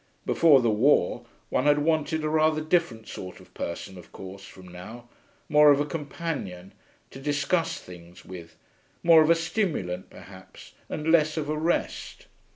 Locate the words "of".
3.39-3.53, 3.99-4.11, 5.69-5.79, 9.21-9.29, 11.37-11.49